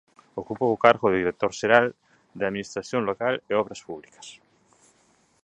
[0.41, 1.85] Ocupou o cargo de director xeral
[2.37, 4.27] de Administración Local e de Obras Públicas.